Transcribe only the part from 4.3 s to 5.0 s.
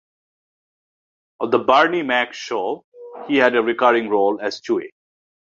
as Chuy.